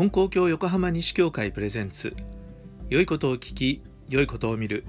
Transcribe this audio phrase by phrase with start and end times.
[0.00, 2.16] 金光教横浜西教会プレゼンツ。
[2.88, 4.86] 良いことを聞き良いことを見る。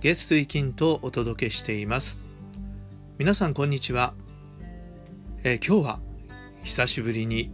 [0.00, 2.26] 月水金とお届けしています。
[3.18, 4.14] 皆さんこんにちは、
[5.44, 6.00] えー、今日は
[6.64, 7.50] 久しぶりに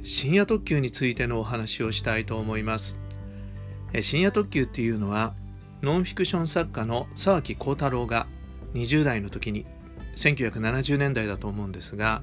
[0.00, 2.98] 深夜特急についてのお話をしたいと思います、
[3.92, 5.34] えー、深夜特急っていうのは
[5.82, 8.26] ノンフィクション作家の沢木幸太郎が
[8.72, 9.66] 20代の時に
[10.16, 12.22] 1970年代だと思うんですが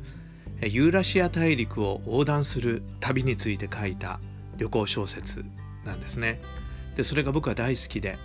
[0.62, 4.20] ユーラシア大陸を横断する旅について書いた
[4.58, 5.46] 旅行小説
[5.86, 6.40] なんですね。
[6.96, 8.18] でそれが僕は大好きで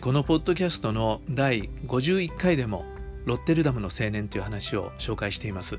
[0.00, 2.84] このポッドキャストの第51回でも
[3.24, 5.78] ロッテルダムの青年という話を紹介しています。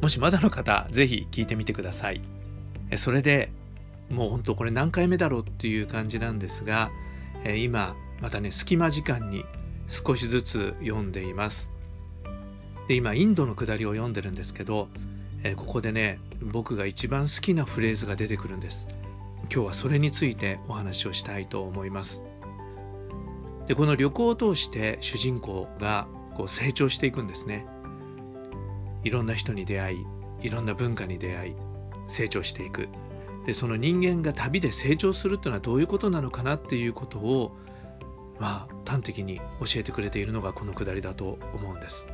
[0.00, 2.22] もしまだの方是非聞いてみてください。
[2.96, 3.52] それで
[4.10, 6.90] もう本当これ何回目だろうっていう感じなんですが
[7.56, 9.44] 今またね隙間時間に
[9.86, 11.72] 少しずつ読んでいます。
[12.90, 14.88] で今インドの下りを読んでるんですけど
[15.42, 18.86] えー、ここでね僕が一番好きなフレーズが出てくるんです。
[19.52, 22.22] 今日はそれについてお話をしたいと思います。
[23.66, 27.66] でこの旅行を通して主人公がこう成長していくんですね。
[29.02, 30.06] いろんな人に出会い
[30.42, 31.54] いろんな文化に出会い
[32.06, 32.88] 成長していく。
[33.46, 37.56] でその人間が旅で成長するっていうのはどういうことなのかなっていうことを
[38.38, 42.08] まあ端的に教えてくれているのがこのくだりだと思うんです。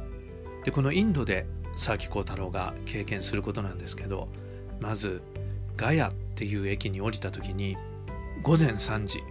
[0.67, 4.29] でこのインドで佐々木幸太郎が経験することなんですけど
[4.81, 5.23] まず
[5.77, 7.77] ガヤっていう駅に降りた時に
[8.43, 9.23] 午前3時。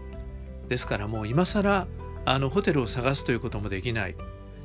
[0.69, 1.87] ですからもう今更
[2.23, 4.15] あのホテルを探すということもできない。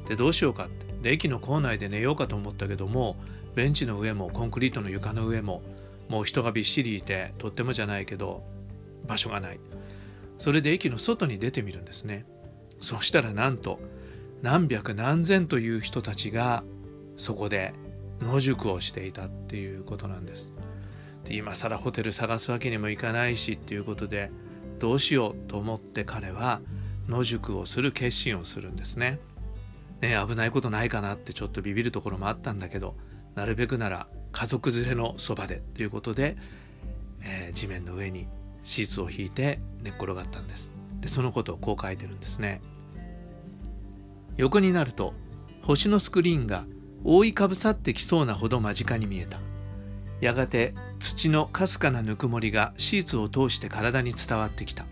[0.09, 0.87] でどうしようかって。
[1.03, 3.17] で駅の構内で寝ようかと思ったけども
[3.55, 5.63] ベンチの上もコンクリートの床の上も
[6.09, 8.45] もう人がびっしりいてとってもじゃないけど
[9.09, 9.59] 場所がない。
[10.39, 12.27] それで駅の外に出てみるんですね。
[12.79, 13.81] そしたらなんと
[14.43, 16.65] 何百何千という人たちが
[17.17, 17.75] そこで
[18.21, 20.53] 野宿をしていたっていうことなんです。
[21.25, 24.31] で今更ホテル探すわけにもいかないしっていうことで
[24.79, 26.61] どうしようと思って彼は
[27.09, 29.21] 野宿をする決心をするんですね。
[30.01, 32.97] ね危ないことないかなってちょっとビビるところもあったんだけど
[33.35, 36.37] なるべくなら家族連れのそばでということで、
[37.23, 38.27] えー、地面の上に
[38.63, 40.73] シーツを引いて寝っ転がったんです。
[41.01, 42.63] でそのことをこう書いてるんですね。
[44.37, 45.15] 横になると
[45.63, 46.65] 星のスクリーンが
[47.05, 49.39] 覆いかぶさってきそうなほど間近に見えた。
[50.21, 54.85] やがて土のかすかなぬくもりがシーツを通して体に伝わってきた。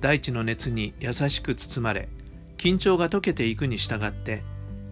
[0.00, 2.08] 大地の熱に優しく包まれ
[2.56, 4.42] 緊張が解けていくに従って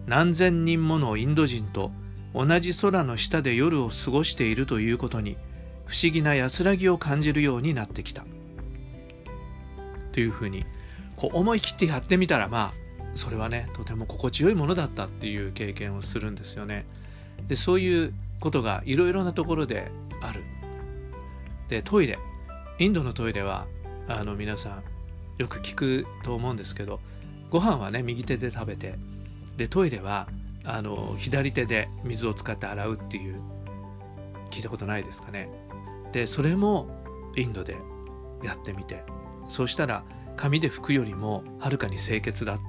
[0.07, 1.91] 何千人ものインド人と
[2.33, 5.37] 同じ空の下で夜を過ごしているということに
[5.85, 8.25] 不思議な安らぎを感じるようになってきた。
[10.13, 10.65] というふうに
[11.17, 12.80] こう思い切ってやってみたらまあ
[13.13, 16.85] それはねとても心地よいものだったっていう経験をするんですよね。
[17.47, 19.91] でそういうことがいろいろなところで
[20.21, 20.43] ある。
[21.69, 22.19] でトイレ
[22.79, 23.67] インドのトイレは
[24.07, 24.83] あの皆さん
[25.37, 26.99] よく聞くと思うんですけど
[27.49, 28.95] ご飯はね右手で食べて
[29.57, 30.27] でトイレは
[30.63, 33.35] あの左手で水を使って洗うっていう
[34.51, 35.49] 聞いたことないですかね。
[36.11, 36.87] でそれも
[37.35, 37.77] インドで
[38.43, 39.03] やってみて
[39.47, 40.03] そうしたら
[40.35, 42.59] 紙で拭くよりもはるかに清潔だっ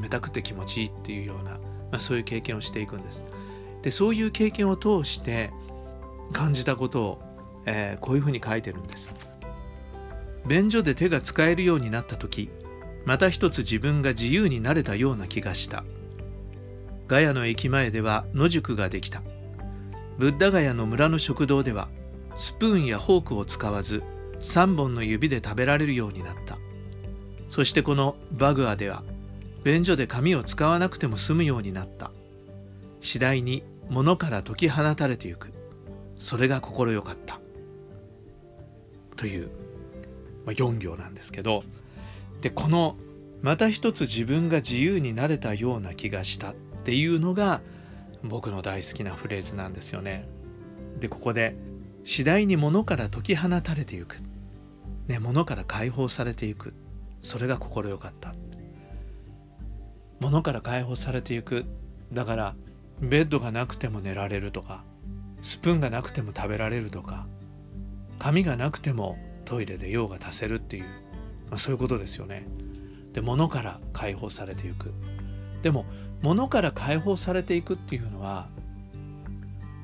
[0.00, 1.58] 冷たくて気持ちいいっていうような、ま
[1.92, 3.24] あ、そういう経験をしていくんです。
[3.82, 5.52] でそういう経験を通して
[6.32, 7.22] 感じたことを、
[7.64, 9.14] えー、こういうふうに書いてるんです。
[10.48, 12.50] 便所で手が使えるようになった時
[13.04, 15.84] また一つ自分が自由になれたような気がした
[17.06, 19.22] ガヤの駅前では野宿ができた
[20.18, 21.88] ブッダガヤの村の食堂では
[22.36, 24.02] スプーンやフォークを使わず
[24.40, 26.58] 3本の指で食べられるようになった
[27.48, 29.02] そしてこのバグアでは
[29.68, 32.10] 便所で紙を使わなくても済むようになった。
[33.02, 35.52] 次第に物から解き放たれてゆく。
[36.18, 37.38] それが心よかった。
[39.16, 39.50] という、
[40.46, 41.64] まあ、4行なんですけど。
[42.40, 42.96] でこの
[43.42, 46.52] また一つ自分が自由になれたような気がした。
[46.52, 46.54] っ
[46.84, 47.60] ていうのが
[48.24, 50.26] 僕の大好きなフレーズなんですよね。
[50.98, 51.54] でここで
[52.04, 54.16] 次第に物から解き放たれていく、
[55.08, 56.72] ね、物から解放されていく。
[57.20, 58.32] それが心よかった。
[60.20, 61.64] 物から解放されていく
[62.12, 62.54] だから
[63.00, 64.82] ベッドがなくても寝られるとか
[65.42, 67.26] スプーンがなくても食べられるとか
[68.18, 70.84] 髪がなくてもトイレで用が足せるっていう、
[71.48, 72.46] まあ、そういうことですよね。
[73.12, 74.92] で物から解放されていく。
[75.62, 75.86] でも
[76.20, 78.48] 物から解放されていくっていうのは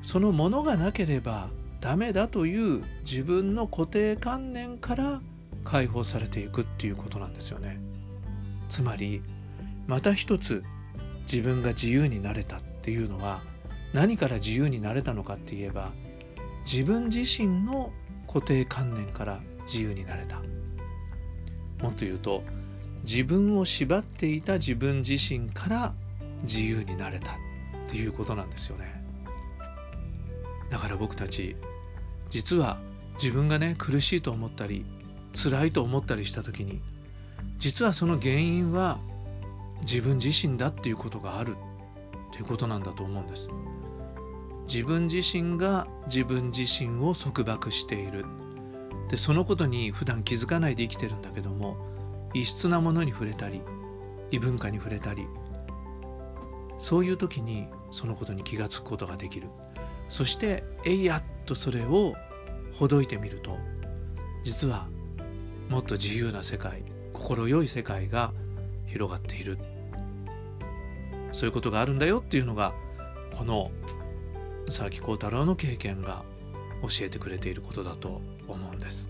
[0.01, 1.49] その物がなければ
[1.79, 5.21] ダメだという自分の固定観念から
[5.63, 7.79] 解放されていくっていうことなんですよね。
[8.69, 9.21] つまり
[9.87, 10.63] また一つ
[11.31, 13.41] 自分が自由になれたっていうのは
[13.93, 15.91] 何から自由になれたのかって言えば
[16.65, 17.91] 自分自身の
[18.27, 20.41] 固定観念から自由になれた。
[21.81, 22.43] もっと言うと
[23.03, 25.93] 自分を縛っていた自分自身から
[26.43, 27.35] 自由になれたっ
[27.87, 29.03] ていうことなんですよね。
[30.69, 31.55] だから僕たち
[32.29, 32.79] 実は
[33.21, 34.85] 自分がね苦しいと思ったり
[35.33, 36.81] 辛いと思ったりした時に
[37.59, 38.99] 実はその原因は
[39.81, 43.49] 自分自身だっていうことがあるっていうことなんだと思うんです。
[44.67, 48.25] 自分自身が自分自身を束縛している。
[49.09, 51.77] でそのことに普段気づかないで生きてるんだけども
[52.33, 53.61] 異質なものに触れたり
[54.31, 55.27] 異文化に触れたり
[56.79, 59.49] そういう時にそのことに気がつくことができる。
[60.09, 62.13] そしてえいやっとそれを
[62.73, 63.57] ほどいてみると
[64.43, 64.87] 実は
[65.69, 66.83] もっと自由な世界
[67.13, 68.33] 心よい世界が
[68.87, 69.57] 広がっている。
[71.31, 72.73] そういうことがあるんだよっていうのが
[73.35, 73.71] この
[74.67, 76.23] 佐々木幸太郎の経験が
[76.81, 79.09] 教えてくれていることだと思うんです。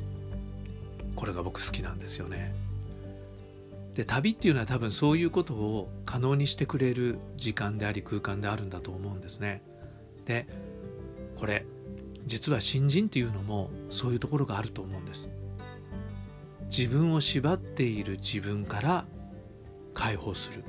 [1.15, 2.55] これが僕好きなんですよね。
[3.93, 9.61] で旅っていうのは多分そういうことを可能にしてくれる時間であり空間であるんだと思うんですね。
[10.25, 10.47] で
[11.37, 11.65] これ
[12.25, 15.29] 実は新人っていうのもそういうところがあると思うんです。
[16.75, 19.05] 自分を縛っている自分から
[19.95, 20.63] 解放する。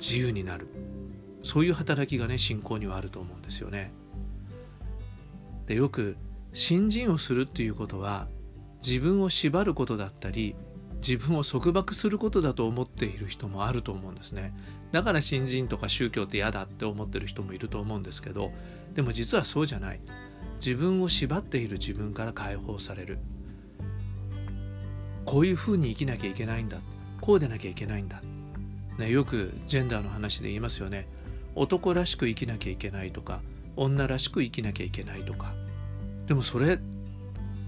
[0.00, 0.66] 自由になる。
[1.44, 3.92] そういう働きがね信仰にはあると思うんですよね。
[5.66, 6.16] でよく
[6.52, 8.26] 新人をするっていうことは
[8.84, 10.56] 自分を縛ることだったり
[11.00, 14.52] 自分を束縛することだと思っている人もあると思うんですね。
[14.90, 18.50] だから新人とか宗教って嫌だって思ってる人もいると思うんですけど
[18.94, 20.00] でも実はそうじゃない。
[20.58, 23.18] 自分を縛っている自分から解放される。
[25.24, 26.80] こういうふうに生きなきゃいけないんだ。
[27.20, 28.22] こうでなきゃいけないんだ、
[28.98, 31.06] ね、よくジェンダーの話で言いますよね。
[31.54, 33.40] 男らしく生きなきゃいけないとか
[33.76, 35.54] 女らしく生きなきゃいけないとか。
[36.26, 36.78] でもそれ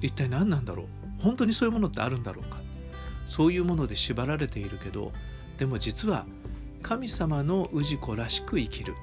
[0.01, 0.87] 一体何なんだろう？
[1.23, 2.59] 本当にそういうものってあるんだろうか？
[3.29, 5.13] そういうもので縛られているけど
[5.59, 6.27] でも実は
[6.83, 8.95] 神様の氏子らしく生きる。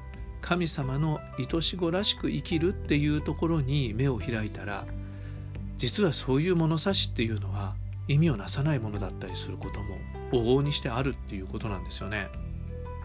[0.42, 4.86] 神様の愛し子らしく生きるっていうところに目を開いたら
[5.76, 7.76] 実はそういう物差しっていうのは
[8.10, 9.96] 意味をなさないものだったりすることも
[10.32, 12.28] 往々にしてあるっていうことなんですよね。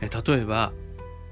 [0.00, 0.72] え例えば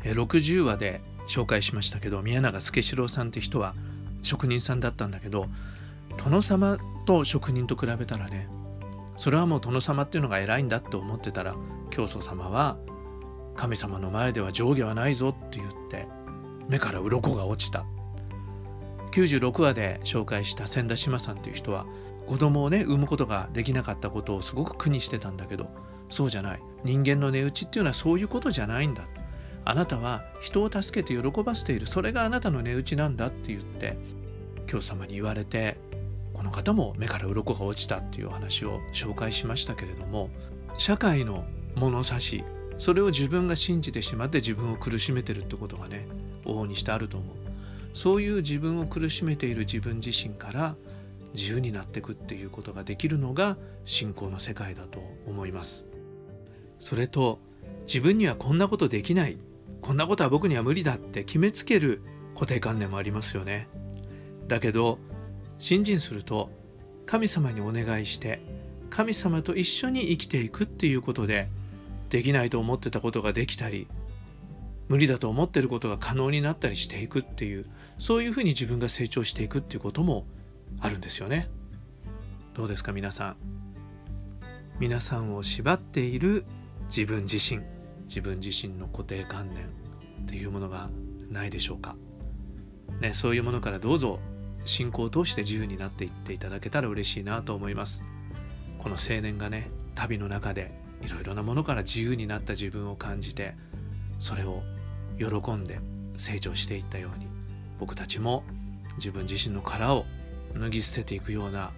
[0.04, 3.74] え60話で紹介しましたけど宮永助四郎さんって人は
[4.22, 5.46] 職人さんだったんだけど
[6.22, 8.48] 殿様と職人と比べたらね
[9.16, 11.54] それはもう殿様っていうのが偉いんだって思ってたら
[11.90, 12.76] 教祖様は
[13.56, 16.06] 神様の前では上下はないぞって言って
[16.68, 17.84] 目から鱗が落ちた
[19.12, 21.86] 96話で紹介した千田志麻さんっていう人は
[22.26, 25.68] 子供をね産むことができなかったことをすごく苦にしてたんだけど
[26.10, 26.60] そうじゃない。
[26.84, 29.04] 人間の値打ちっていうのはそういうことじゃないんだ。
[29.64, 31.86] あなたは人を助けて喜ばせている。
[31.86, 33.96] それがあなたの値打ちなんだって言って
[34.66, 35.78] 教祖様に言われて
[36.34, 40.30] この方も目から鱗が落ちたっていうお話を紹介しましたけれども
[40.78, 41.44] 社会の
[41.76, 42.44] 物差し
[42.78, 46.08] それを自分が信じてしまって自分を苦しめてるってことがね
[46.44, 47.36] 往々にしてあると思う。
[47.94, 50.76] そういう自分を苦しめている自分自身から
[51.34, 55.86] 自由になっていくっていうことができるのが信仰の世界だと思います。
[56.78, 57.38] それと
[57.86, 59.38] 自分にはこんなことできない。
[59.80, 62.02] こんなことは僕には無理だって決めつける
[62.34, 63.68] 固定観念もありますよね。
[64.48, 64.98] だけど
[65.58, 66.50] 信心すると
[67.06, 68.40] 神様にお願いして
[68.90, 71.48] 神様と一緒に生きていくっていうことで
[72.10, 73.88] できないと思ってたことができたり
[74.88, 77.64] 無理だと思ってることが可能になったりしていくっていう
[77.98, 80.26] そういうふうに自分が成長していくっていうことも
[80.80, 81.48] あるんですよね。
[82.54, 83.36] どうですか皆さん？
[84.78, 86.44] 皆さんを縛っている
[86.86, 87.62] 自分自身。
[88.04, 89.68] 自分自身の固定観念っ
[90.26, 90.90] ていうものが
[91.30, 91.96] ないでしょうか、
[93.00, 94.18] ね、そういうものからどうぞ
[94.66, 98.02] 信仰を通して自由になっていっていただけたら嬉しいなと思います。
[98.78, 103.54] この青年がね旅の中でいろいろなものから自由になった自分を感じて
[104.18, 104.62] それを
[105.16, 105.80] 喜んで
[106.18, 107.28] 成長していったように
[107.80, 108.44] 僕たちも
[108.96, 110.04] 自分自身の殻を
[110.54, 111.72] 脱ぎ捨てていくような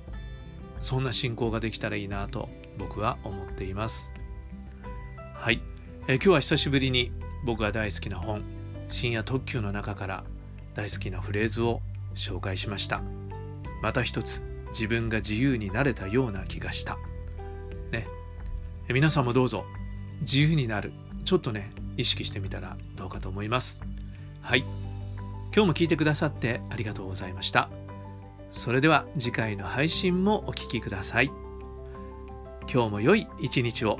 [0.80, 4.14] そんな信仰ができたらいいなと僕は思っています。
[5.32, 5.62] はい。
[6.08, 7.12] え今日は久しぶりに
[7.44, 8.42] 僕が大好きな本
[8.90, 10.24] 「深夜特急」の中から
[10.74, 11.80] 大好きなフレーズを
[12.14, 13.02] 紹介しました。
[13.82, 16.98] また一つ自分が自由になれたような気がした。
[17.90, 18.06] ね。
[18.88, 19.64] 皆さんもどうぞ
[20.20, 20.92] 自由になる。
[21.24, 23.80] ちょっとね意識してみたらどうかと思います。
[24.42, 24.64] はい。
[25.54, 27.70] 今日も聞いてくださってありがとうございました。
[28.54, 31.30] それでは次回の配信もお聴きください。
[32.72, 33.98] 今日も良い一日を。